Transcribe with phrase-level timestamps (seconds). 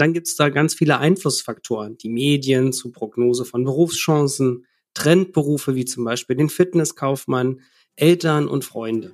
[0.00, 5.84] Dann gibt es da ganz viele Einflussfaktoren, die Medien zur Prognose von Berufschancen, Trendberufe wie
[5.84, 7.60] zum Beispiel den Fitnesskaufmann,
[7.96, 9.12] Eltern und Freunde.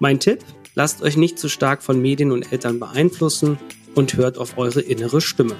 [0.00, 0.40] Mein Tipp,
[0.74, 3.56] lasst euch nicht zu stark von Medien und Eltern beeinflussen
[3.94, 5.54] und hört auf eure innere Stimme.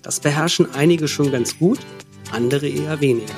[0.00, 1.80] Das beherrschen einige schon ganz gut,
[2.30, 3.34] andere eher weniger.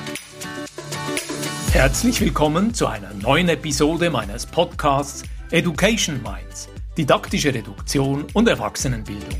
[1.71, 9.39] Herzlich willkommen zu einer neuen Episode meines Podcasts Education Minds, didaktische Reduktion und Erwachsenenbildung.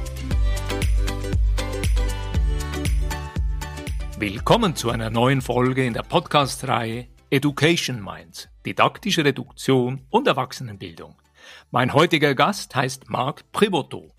[4.21, 11.15] Willkommen zu einer neuen Folge in der Podcast-Reihe Education Minds, didaktische Reduktion und Erwachsenenbildung.
[11.71, 14.11] Mein heutiger Gast heißt Marc Privoto.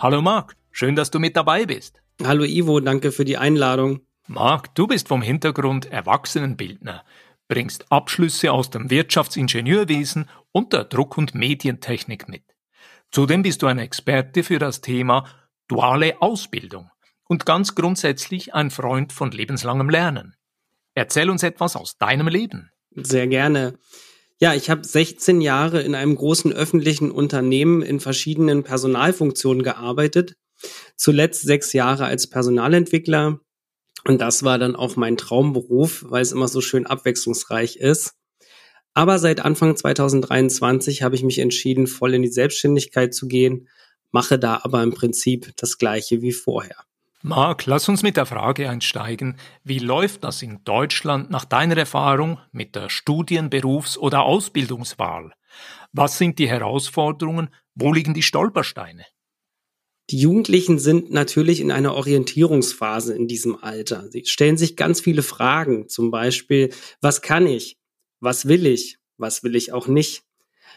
[0.00, 2.02] Hallo Marc, schön, dass du mit dabei bist.
[2.24, 4.00] Hallo Ivo, danke für die Einladung.
[4.26, 7.04] Marc, du bist vom Hintergrund Erwachsenenbildner,
[7.46, 12.42] bringst Abschlüsse aus dem Wirtschaftsingenieurwesen und der Druck- und Medientechnik mit.
[13.12, 15.24] Zudem bist du ein Experte für das Thema
[15.68, 16.90] duale Ausbildung
[17.28, 20.36] und ganz grundsätzlich ein Freund von lebenslangem Lernen.
[20.94, 22.70] Erzähl uns etwas aus deinem Leben.
[22.94, 23.78] Sehr gerne.
[24.38, 30.36] Ja, ich habe 16 Jahre in einem großen öffentlichen Unternehmen in verschiedenen Personalfunktionen gearbeitet.
[30.96, 33.40] Zuletzt sechs Jahre als Personalentwickler.
[34.04, 38.14] Und das war dann auch mein Traumberuf, weil es immer so schön abwechslungsreich ist.
[38.94, 43.68] Aber seit Anfang 2023 habe ich mich entschieden, voll in die Selbstständigkeit zu gehen,
[44.10, 46.76] mache da aber im Prinzip das gleiche wie vorher.
[47.28, 52.38] Marc, lass uns mit der Frage einsteigen, wie läuft das in Deutschland nach deiner Erfahrung
[52.52, 55.32] mit der Studien-, Berufs- oder Ausbildungswahl?
[55.92, 57.48] Was sind die Herausforderungen?
[57.74, 59.04] Wo liegen die Stolpersteine?
[60.10, 64.08] Die Jugendlichen sind natürlich in einer Orientierungsphase in diesem Alter.
[64.08, 67.76] Sie stellen sich ganz viele Fragen, zum Beispiel, was kann ich?
[68.20, 68.98] Was will ich?
[69.16, 70.22] Was will ich auch nicht?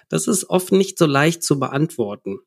[0.08, 2.40] Das ist oft nicht so leicht zu beantworten.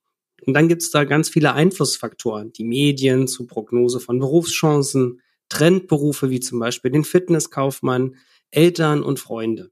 [0.44, 6.30] Und dann gibt es da ganz viele Einflussfaktoren, die Medien zur Prognose von Berufschancen, Trendberufe
[6.30, 8.16] wie zum Beispiel den Fitnesskaufmann,
[8.50, 9.70] Eltern und Freunde.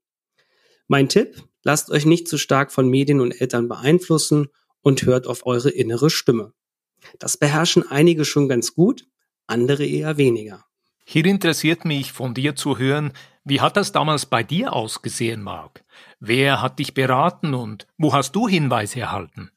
[0.86, 4.48] Mein Tipp, lasst euch nicht zu stark von Medien und Eltern beeinflussen
[4.80, 6.53] und hört auf eure innere Stimme.
[7.19, 9.06] Das beherrschen einige schon ganz gut,
[9.47, 10.64] andere eher weniger.
[11.04, 13.12] Hier interessiert mich von dir zu hören,
[13.44, 15.82] wie hat das damals bei dir ausgesehen, Marc?
[16.20, 19.50] Wer hat dich beraten und wo hast du Hinweise erhalten?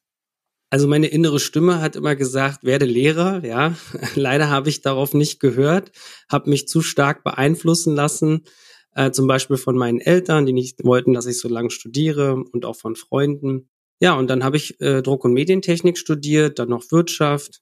[0.73, 3.75] Also meine innere Stimme hat immer gesagt, werde Lehrer, ja.
[4.15, 5.91] Leider habe ich darauf nicht gehört,
[6.31, 8.45] habe mich zu stark beeinflussen lassen,
[8.95, 12.65] äh, zum Beispiel von meinen Eltern, die nicht wollten, dass ich so lange studiere und
[12.65, 13.69] auch von Freunden.
[13.99, 17.61] Ja, und dann habe ich äh, Druck- und Medientechnik studiert, dann noch Wirtschaft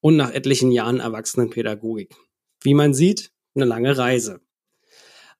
[0.00, 2.12] und nach etlichen Jahren Erwachsenenpädagogik.
[2.60, 4.40] Wie man sieht, eine lange Reise.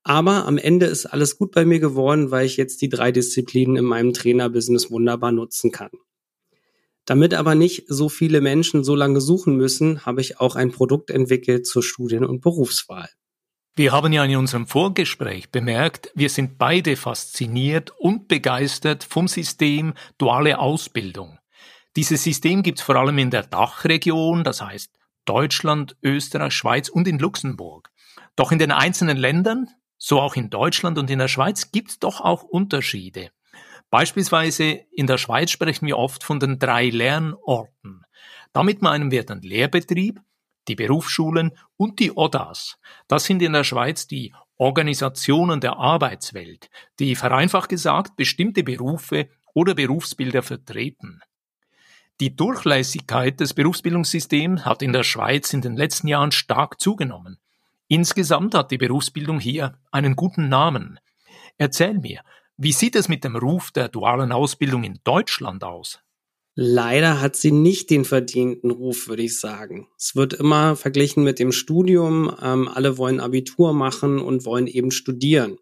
[0.04, 3.74] Aber am Ende ist alles gut bei mir geworden, weil ich jetzt die drei Disziplinen
[3.74, 5.90] in meinem Trainerbusiness wunderbar nutzen kann.
[7.08, 11.08] Damit aber nicht so viele Menschen so lange suchen müssen, habe ich auch ein Produkt
[11.08, 13.08] entwickelt zur Studien- und Berufswahl.
[13.76, 19.94] Wir haben ja in unserem Vorgespräch bemerkt, wir sind beide fasziniert und begeistert vom System
[20.18, 21.38] duale Ausbildung.
[21.97, 24.92] Dieses System gibt es vor allem in der Dachregion, das heißt
[25.24, 27.88] Deutschland, Österreich, Schweiz und in Luxemburg.
[28.36, 31.98] Doch in den einzelnen Ländern, so auch in Deutschland und in der Schweiz, gibt es
[32.00, 33.30] doch auch Unterschiede.
[33.91, 38.04] Beispielsweise in der Schweiz sprechen wir oft von den drei Lernorten.
[38.53, 40.21] Damit meinen wir den Lehrbetrieb,
[40.69, 42.78] die Berufsschulen und die ODAs.
[43.06, 49.75] Das sind in der Schweiz die Organisationen der Arbeitswelt, die vereinfacht gesagt bestimmte Berufe oder
[49.75, 51.21] Berufsbilder vertreten.
[52.21, 57.38] Die Durchlässigkeit des Berufsbildungssystems hat in der Schweiz in den letzten Jahren stark zugenommen.
[57.86, 60.98] Insgesamt hat die Berufsbildung hier einen guten Namen.
[61.57, 62.21] Erzähl mir,
[62.59, 66.01] wie sieht es mit dem Ruf der dualen Ausbildung in Deutschland aus?
[66.57, 69.87] Leider hat sie nicht den verdienten Ruf, würde ich sagen.
[69.97, 72.34] Es wird immer verglichen mit dem Studium.
[72.43, 75.59] Ähm, alle wollen Abitur machen und wollen eben studieren.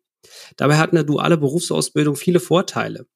[0.57, 3.07] Dabei hat eine duale Berufsausbildung viele Vorteile.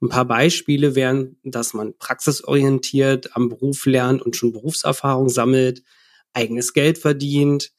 [0.00, 5.82] Ein paar Beispiele wären, dass man praxisorientiert am Beruf lernt und schon Berufserfahrung sammelt,
[6.32, 7.70] eigenes Geld verdient,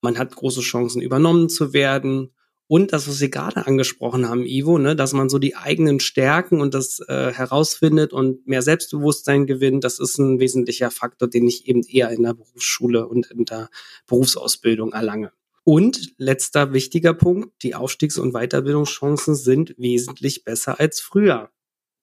[0.00, 2.35] man hat große Chancen übernommen zu werden
[2.68, 6.60] Und das, was Sie gerade angesprochen haben, Ivo, ne, dass man so die eigenen Stärken
[6.60, 11.68] und das äh, herausfindet und mehr Selbstbewusstsein gewinnt, das ist ein wesentlicher Faktor, den ich
[11.68, 13.70] eben eher in der Berufsschule und in der
[14.06, 15.32] Berufsausbildung erlange.
[15.62, 21.50] Und letzter wichtiger Punkt, die Aufstiegs- und Weiterbildungschancen sind wesentlich besser als früher.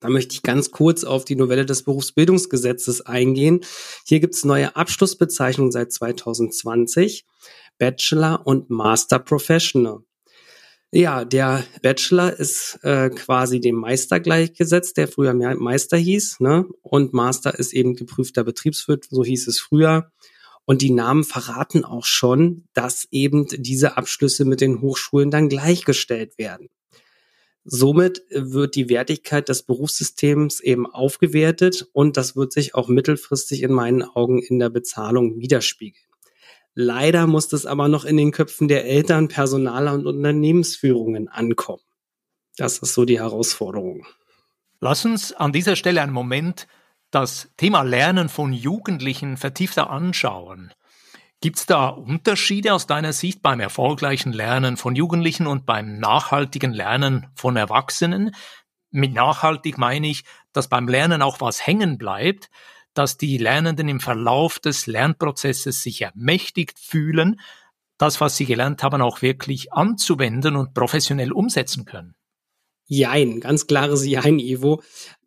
[0.00, 3.60] Da möchte ich ganz kurz auf die Novelle des Berufsbildungsgesetzes eingehen.
[4.06, 7.24] Hier gibt es neue Abschlussbezeichnungen seit 2020.
[7.78, 10.00] Bachelor und Master Professional.
[10.96, 16.66] Ja, der Bachelor ist äh, quasi dem Meister gleichgesetzt, der früher Meister hieß, ne?
[16.82, 20.12] Und Master ist eben geprüfter Betriebswirt, so hieß es früher.
[20.66, 26.38] Und die Namen verraten auch schon, dass eben diese Abschlüsse mit den Hochschulen dann gleichgestellt
[26.38, 26.68] werden.
[27.64, 33.72] Somit wird die Wertigkeit des Berufssystems eben aufgewertet und das wird sich auch mittelfristig in
[33.72, 36.13] meinen Augen in der Bezahlung widerspiegeln.
[36.74, 41.82] Leider muss das aber noch in den Köpfen der Eltern, Personaler und Unternehmensführungen ankommen.
[42.56, 44.06] Das ist so die Herausforderung.
[44.80, 46.66] Lass uns an dieser Stelle einen Moment
[47.10, 50.72] das Thema Lernen von Jugendlichen vertiefter anschauen.
[51.40, 56.72] Gibt es da Unterschiede aus deiner Sicht beim erfolgreichen Lernen von Jugendlichen und beim nachhaltigen
[56.72, 58.34] Lernen von Erwachsenen?
[58.90, 62.50] Mit nachhaltig meine ich, dass beim Lernen auch was hängen bleibt,
[62.94, 67.40] dass die Lernenden im Verlauf des Lernprozesses sich ermächtigt fühlen,
[67.98, 72.14] das, was sie gelernt haben, auch wirklich anzuwenden und professionell umsetzen können.
[72.86, 74.82] Jein, ganz klares Jein, Ivo.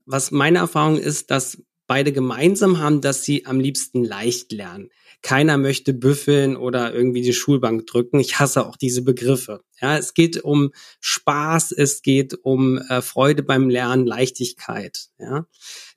[0.06, 4.90] Was meine Erfahrung ist, dass beide gemeinsam haben, dass sie am liebsten leicht lernen.
[5.24, 8.20] Keiner möchte büffeln oder irgendwie die Schulbank drücken.
[8.20, 9.62] Ich hasse auch diese Begriffe.
[9.82, 10.72] Ja, es geht um
[11.02, 15.10] Spaß, es geht um äh, Freude beim Lernen, Leichtigkeit.
[15.20, 15.46] Ja,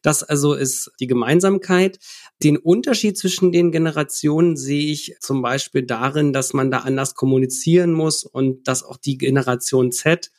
[0.03, 1.99] das also ist die Gemeinsamkeit.
[2.43, 7.93] Den Unterschied zwischen den Generationen sehe ich zum Beispiel darin, dass man da anders kommunizieren
[7.93, 10.31] muss und dass auch die Generation Z,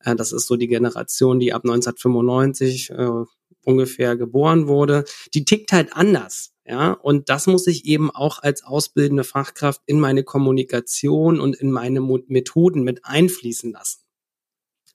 [0.00, 3.24] äh, das ist so die Generation, die ab 1995 äh,
[3.66, 6.52] ungefähr geboren wurde, die tickt halt anders.
[6.66, 11.70] Ja, und das muss ich eben auch als ausbildende Fachkraft in meine Kommunikation und in
[11.70, 14.00] meine Methoden mit einfließen lassen.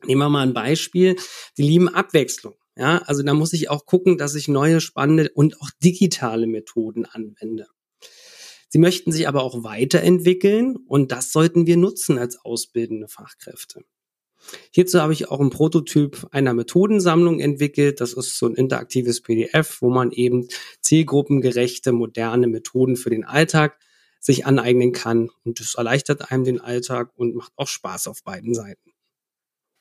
[0.04, 1.16] Nehmen wir mal ein Beispiel.
[1.58, 2.56] Die lieben Abwechslung.
[2.76, 7.06] Ja, also da muss ich auch gucken, dass ich neue, spannende und auch digitale Methoden
[7.06, 7.68] anwende.
[8.70, 13.84] Sie möchten sich aber auch weiterentwickeln und das sollten wir nutzen als ausbildende Fachkräfte.
[14.72, 18.02] Hierzu habe ich auch einen Prototyp einer Methodensammlung entwickelt.
[18.02, 20.48] Das ist so ein interaktives PDF, wo man eben
[20.82, 23.78] zielgruppengerechte, moderne Methoden für den Alltag
[24.20, 25.30] sich aneignen kann.
[25.44, 28.92] Und das erleichtert einem den Alltag und macht auch Spaß auf beiden Seiten.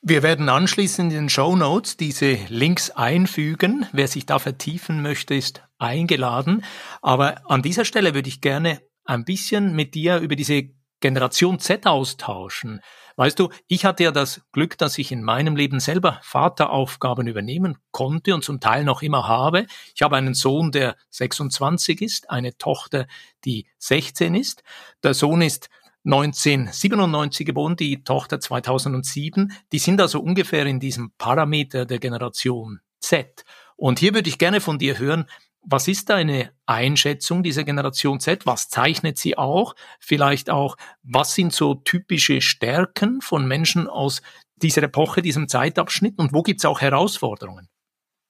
[0.01, 3.85] Wir werden anschließend in den Show Notes diese Links einfügen.
[3.91, 6.63] Wer sich da vertiefen möchte, ist eingeladen.
[7.01, 10.69] Aber an dieser Stelle würde ich gerne ein bisschen mit dir über diese
[11.01, 12.79] Generation Z austauschen.
[13.19, 17.77] Weißt du, ich hatte ja das Glück, dass ich in meinem Leben selber Vateraufgaben übernehmen
[17.91, 19.65] konnte und zum Teil noch immer habe.
[19.93, 23.07] Ich habe einen Sohn, der 26 ist, eine Tochter,
[23.43, 24.63] die 16 ist.
[25.03, 25.69] Der Sohn ist
[26.05, 29.51] 1997 geboren, die Tochter 2007.
[29.73, 33.43] Die sind also ungefähr in diesem Parameter der Generation Z.
[33.75, 35.25] Und hier würde ich gerne von dir hören,
[35.61, 38.45] was ist deine Einschätzung dieser Generation Z?
[38.45, 39.75] Was zeichnet sie auch?
[39.99, 44.21] Vielleicht auch, was sind so typische Stärken von Menschen aus
[44.55, 47.67] dieser Epoche, diesem Zeitabschnitt und wo gibt es auch Herausforderungen?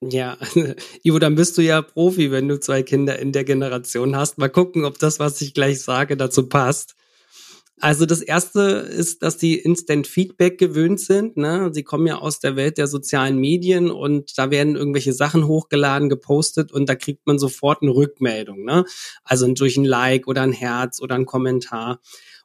[0.02, 0.38] Ja,
[1.04, 4.38] Ivo, dann bist du ja Profi, wenn du zwei Kinder in der Generation hast.
[4.38, 6.96] Mal gucken, ob das, was ich gleich sage, dazu passt.
[7.81, 11.38] Also das erste ist, dass die Instant Feedback gewöhnt sind.
[11.38, 11.69] Ne?
[11.74, 16.09] Sie kommen ja aus der Welt der sozialen Medien und da werden irgendwelche Sachen hochgeladen,
[16.09, 18.66] gepostet und da kriegt man sofort eine Rückmeldung.
[18.66, 18.83] Ne?
[19.24, 22.02] Also durch ein Like oder ein Herz oder ein Kommentar.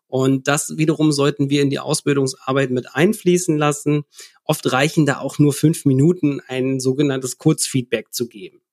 [0.06, 4.04] Und das wiederum sollten wir in die Ausbildungsarbeit mit einfließen lassen.
[4.44, 8.63] Oft reichen da auch nur fünf Minuten, ein sogenanntes Kurzfeedback zu geben.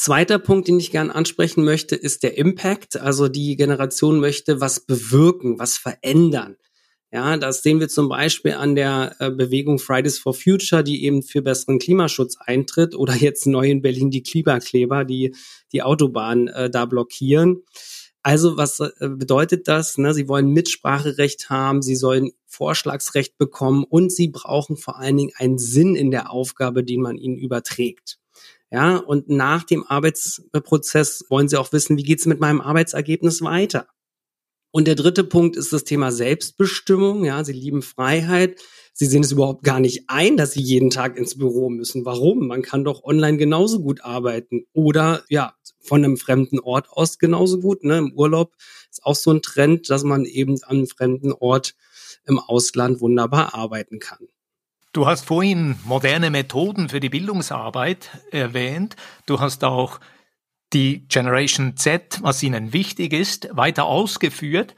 [0.00, 2.96] Zweiter Punkt, den ich gerne ansprechen möchte, ist der Impact.
[2.96, 6.56] Also die Generation möchte was bewirken, was verändern.
[7.12, 11.22] Ja, das sehen wir zum Beispiel an der äh, Bewegung Fridays for Future, die eben
[11.22, 15.34] für besseren Klimaschutz eintritt oder jetzt neu in Berlin die Klimakleber, die
[15.70, 17.62] die Autobahn äh, da blockieren.
[18.22, 19.98] Also was äh, bedeutet das?
[19.98, 20.14] Ne?
[20.14, 25.58] Sie wollen Mitspracherecht haben, sie sollen Vorschlagsrecht bekommen und sie brauchen vor allen Dingen einen
[25.58, 28.16] Sinn in der Aufgabe, den man ihnen überträgt.
[28.70, 33.88] Ja, und nach dem Arbeitsprozess wollen sie auch wissen, wie geht's mit meinem Arbeitsergebnis weiter?
[34.72, 37.24] Und der dritte Punkt ist das Thema Selbstbestimmung.
[37.24, 38.60] Ja, sie lieben Freiheit.
[38.92, 42.04] Sie sehen es überhaupt gar nicht ein, dass sie jeden Tag ins Büro müssen.
[42.04, 42.46] Warum?
[42.46, 47.58] Man kann doch online genauso gut arbeiten oder ja, von einem fremden Ort aus genauso
[47.58, 47.82] gut.
[47.82, 47.98] Ne?
[47.98, 48.54] Im Urlaub
[48.90, 51.74] ist auch so ein Trend, dass man eben an einem fremden Ort
[52.26, 54.28] im Ausland wunderbar arbeiten kann.
[54.92, 58.96] Du hast vorhin moderne Methoden für die Bildungsarbeit erwähnt.
[59.24, 60.00] Du hast auch
[60.72, 64.74] die Generation Z, was ihnen wichtig ist, weiter ausgeführt.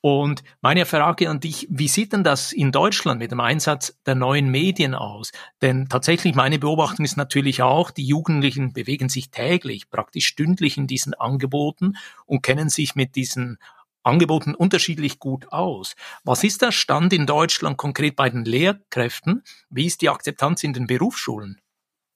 [0.00, 4.14] Und meine Frage an dich, wie sieht denn das in Deutschland mit dem Einsatz der
[4.14, 5.30] neuen Medien aus?
[5.60, 10.86] Denn tatsächlich meine Beobachtung ist natürlich auch, die Jugendlichen bewegen sich täglich, praktisch stündlich in
[10.86, 13.58] diesen Angeboten und kennen sich mit diesen
[14.02, 15.94] Angeboten unterschiedlich gut aus.
[16.24, 19.42] Was ist der Stand in Deutschland konkret bei den Lehrkräften?
[19.68, 21.60] Wie ist die Akzeptanz in den Berufsschulen?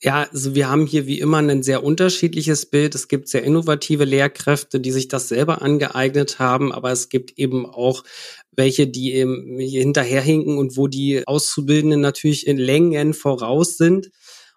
[0.02, 2.94] Ja, also wir haben hier wie immer ein sehr unterschiedliches Bild.
[2.94, 7.64] Es gibt sehr innovative Lehrkräfte, die sich das selber angeeignet haben, aber es gibt eben
[7.64, 8.04] auch
[8.52, 14.10] welche, die eben hinterherhinken und wo die Auszubildenden natürlich in Längen voraus sind.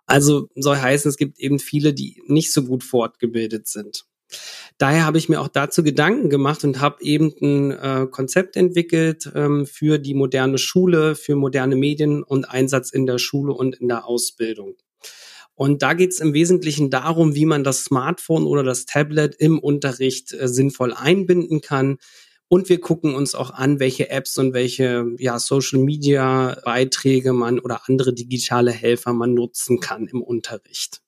[0.05, 4.05] Also soll heißen, es gibt eben viele, die nicht so gut fortgebildet sind.
[4.77, 9.31] Daher habe ich mir auch dazu Gedanken gemacht und habe eben ein äh, Konzept entwickelt
[9.33, 13.87] ähm, für die moderne Schule, für moderne Medien und Einsatz in der Schule und in
[13.87, 14.75] der Ausbildung.
[15.55, 19.57] Und da geht es im Wesentlichen darum, wie man das Smartphone oder das Tablet im
[19.57, 21.97] Unterricht äh, sinnvoll einbinden kann.
[22.47, 27.59] Und wir gucken uns auch an, welche Apps und welche ja, Social Media Beiträge man
[27.59, 31.01] oder andere digitale Helfer man nutzen kann im Unterricht.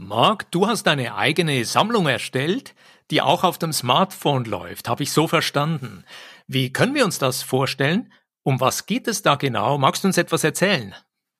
[0.00, 2.76] Marc, du hast eine eigene Sammlung erstellt,
[3.10, 6.04] die auch auf dem Smartphone läuft, habe ich so verstanden.
[6.46, 8.12] Wie können wir uns das vorstellen?
[8.44, 9.76] Um was geht es da genau?
[9.76, 10.94] Magst du uns etwas erzählen?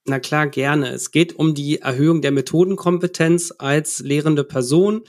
[0.06, 0.88] Na klar, gerne.
[0.88, 5.02] Es geht um die Erhöhung der Methodenkompetenz als lehrende Person.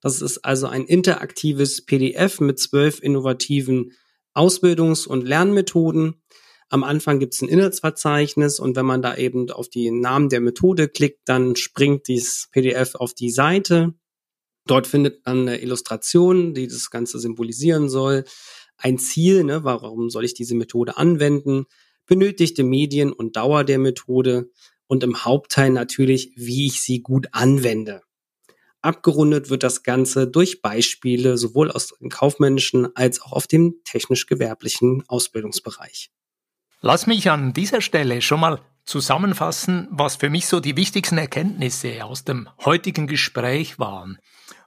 [0.00, 3.94] Das ist also ein interaktives PDF mit zwölf innovativen
[4.32, 6.22] Ausbildungs- und Lernmethoden.
[6.72, 10.40] Am Anfang gibt es ein Inhaltsverzeichnis und wenn man da eben auf die Namen der
[10.40, 13.92] Methode klickt, dann springt dieses PDF auf die Seite.
[14.66, 18.24] Dort findet man eine Illustration, die das Ganze symbolisieren soll.
[18.78, 21.66] Ein Ziel, ne, warum soll ich diese Methode anwenden?
[22.06, 24.50] benötigte Medien und Dauer der Methode
[24.86, 28.00] und im Hauptteil natürlich, wie ich sie gut anwende.
[28.80, 35.04] Abgerundet wird das Ganze durch Beispiele sowohl aus dem kaufmännischen als auch auf dem technisch-gewerblichen
[35.06, 36.10] Ausbildungsbereich.
[36.84, 42.04] Lass mich an dieser Stelle schon mal zusammenfassen, was für mich so die wichtigsten Erkenntnisse
[42.04, 44.18] aus dem heutigen Gespräch waren.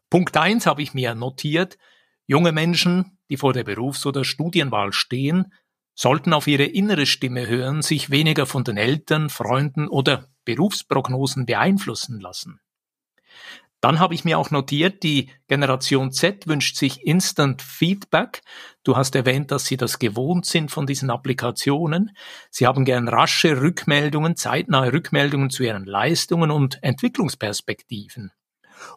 [0.10, 1.78] Punkt eins habe ich mir notiert.
[2.26, 5.52] Junge Menschen, die vor der Berufs- oder Studienwahl stehen,
[5.94, 12.22] sollten auf ihre innere Stimme hören, sich weniger von den Eltern, Freunden oder Berufsprognosen beeinflussen
[12.22, 12.62] lassen.
[13.86, 18.42] Dann habe ich mir auch notiert, die Generation Z wünscht sich Instant Feedback.
[18.84, 22.18] Du hast erwähnt, dass sie das gewohnt sind von diesen Applikationen.
[22.50, 28.32] Sie haben gern rasche Rückmeldungen, zeitnahe Rückmeldungen zu ihren Leistungen und Entwicklungsperspektiven.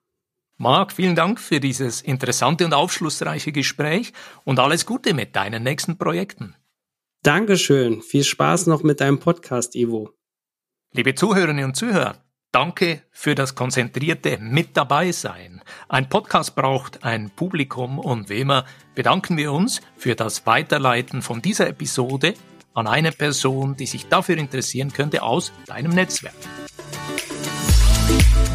[0.58, 4.14] Marc, vielen Dank für dieses interessante und aufschlussreiche Gespräch
[4.44, 6.56] und alles Gute mit deinen nächsten Projekten.
[7.24, 8.02] Dankeschön.
[8.02, 10.12] Viel Spaß noch mit deinem Podcast, Ivo.
[10.94, 12.23] Liebe Zuhörerinnen und Zuhörer,
[12.54, 15.62] danke für das konzentrierte Mit dabei sein.
[15.90, 18.64] Ein Podcast braucht ein Publikum und wie immer
[18.96, 22.36] bedanken wir uns für das Weiterleiten von dieser Episode
[22.76, 26.36] an eine Person, die sich dafür interessieren könnte aus deinem Netzwerk.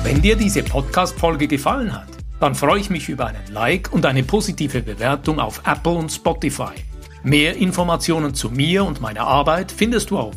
[0.05, 4.23] Wenn dir diese Podcast-Folge gefallen hat, dann freue ich mich über einen Like und eine
[4.23, 6.75] positive Bewertung auf Apple und Spotify.
[7.25, 10.37] Mehr Informationen zu mir und meiner Arbeit findest du auf